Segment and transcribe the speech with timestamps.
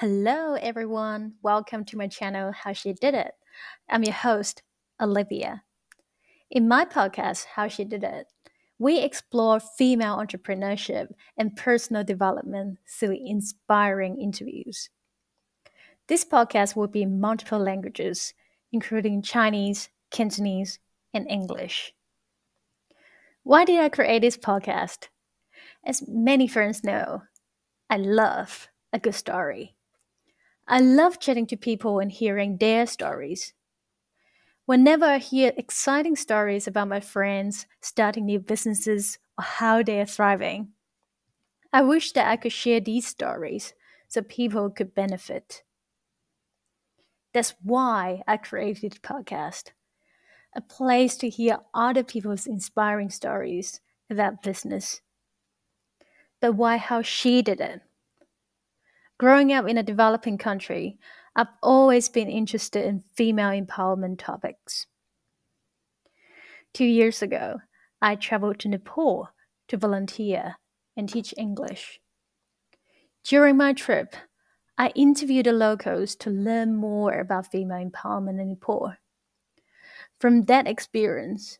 [0.00, 1.32] Hello, everyone.
[1.40, 3.32] Welcome to my channel, How She Did It.
[3.88, 4.62] I'm your host,
[5.00, 5.62] Olivia.
[6.50, 8.26] In my podcast, How She Did It,
[8.78, 14.90] we explore female entrepreneurship and personal development through inspiring interviews.
[16.08, 18.34] This podcast will be in multiple languages,
[18.72, 20.78] including Chinese, Cantonese,
[21.14, 21.94] and English.
[23.44, 25.08] Why did I create this podcast?
[25.86, 27.22] As many friends know,
[27.88, 29.75] I love a good story.
[30.68, 33.52] I love chatting to people and hearing their stories.
[34.64, 40.06] Whenever I hear exciting stories about my friends starting new businesses or how they are
[40.06, 40.72] thriving,
[41.72, 43.74] I wish that I could share these stories
[44.08, 45.62] so people could benefit.
[47.32, 49.72] That's why I created the podcast
[50.54, 55.02] a place to hear other people's inspiring stories about business.
[56.40, 57.82] But why how she did it?
[59.18, 60.98] Growing up in a developing country,
[61.34, 64.86] I've always been interested in female empowerment topics.
[66.74, 67.60] Two years ago,
[68.02, 69.30] I traveled to Nepal
[69.68, 70.56] to volunteer
[70.98, 71.98] and teach English.
[73.24, 74.14] During my trip,
[74.76, 78.92] I interviewed the locals to learn more about female empowerment in Nepal.
[80.20, 81.58] From that experience,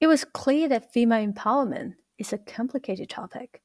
[0.00, 3.62] it was clear that female empowerment is a complicated topic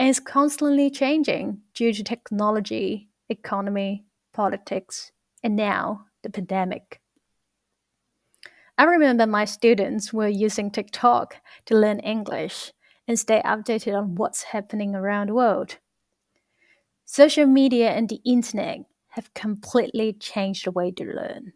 [0.00, 5.12] and is constantly changing due to technology, economy, politics,
[5.42, 7.02] and now the pandemic.
[8.78, 12.72] I remember my students were using TikTok to learn English
[13.06, 15.76] and stay updated on what's happening around the world.
[17.04, 18.78] Social media and the internet
[19.08, 21.52] have completely changed the way to learn.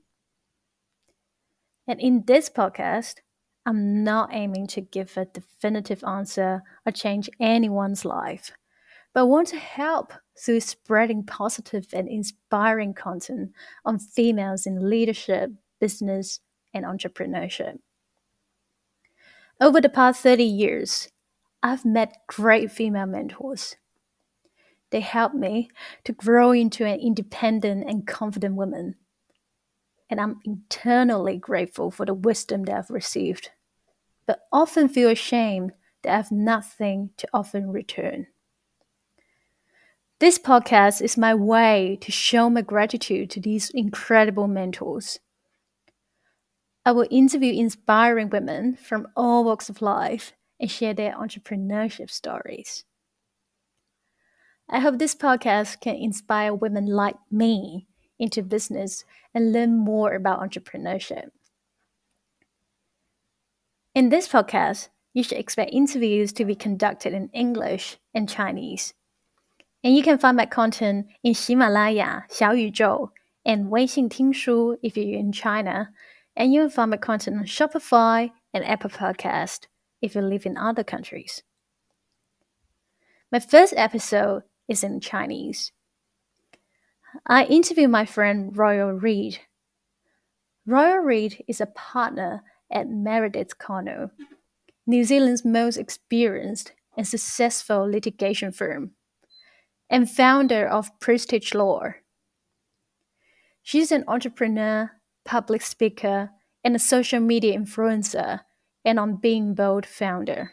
[1.86, 3.20] And in this podcast,
[3.66, 8.52] I'm not aiming to give a definitive answer or change anyone's life,
[9.14, 13.52] but want to help through spreading positive and inspiring content
[13.84, 16.40] on females in leadership, business,
[16.74, 17.78] and entrepreneurship.
[19.60, 21.08] Over the past 30 years,
[21.62, 23.76] I've met great female mentors.
[24.90, 25.70] They helped me
[26.04, 28.96] to grow into an independent and confident woman
[30.10, 33.50] and I'm eternally grateful for the wisdom that I've received,
[34.26, 35.72] but often feel ashamed
[36.02, 38.26] that I have nothing to offer in return.
[40.20, 45.18] This podcast is my way to show my gratitude to these incredible mentors.
[46.86, 52.84] I will interview inspiring women from all walks of life and share their entrepreneurship stories.
[54.68, 57.86] I hope this podcast can inspire women like me
[58.18, 59.04] into business
[59.34, 61.30] and learn more about entrepreneurship.
[63.94, 68.92] In this podcast, you should expect interviews to be conducted in English and Chinese.
[69.84, 73.10] And you can find my content in Himalaya, Xiaoyuzhou,
[73.44, 75.90] and Weixin Tingshu if you're in China.
[76.34, 79.66] And you'll find my content on Spotify and Apple Podcast
[80.02, 81.42] if you live in other countries.
[83.30, 85.70] My first episode is in Chinese.
[87.26, 89.38] I interviewed my friend Royal Reed.
[90.66, 94.10] Royal Reed is a partner at Meredith Connell,
[94.86, 98.90] New Zealand's most experienced and successful litigation firm,
[99.88, 101.94] and founder of Prestige Law.
[103.62, 104.90] She's an entrepreneur,
[105.24, 106.30] public speaker,
[106.62, 108.40] and a social media influencer,
[108.84, 110.52] and on Being Bold founder.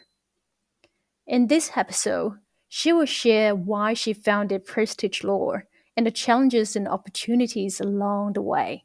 [1.26, 5.56] In this episode, she will share why she founded Prestige Law
[5.96, 8.84] and the challenges and opportunities along the way.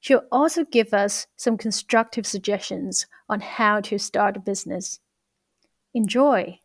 [0.00, 4.98] She'll also give us some constructive suggestions on how to start a business.
[5.94, 6.58] Enjoy!